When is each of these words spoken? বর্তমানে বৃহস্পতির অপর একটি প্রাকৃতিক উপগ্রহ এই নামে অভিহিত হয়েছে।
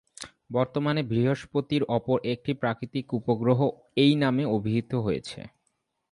বর্তমানে 0.51 1.01
বৃহস্পতির 1.03 1.83
অপর 1.89 2.17
একটি 2.33 2.51
প্রাকৃতিক 2.53 3.05
উপগ্রহ 3.13 3.59
এই 3.95 4.13
নামে 4.15 4.43
অভিহিত 4.57 4.91
হয়েছে। 4.95 5.39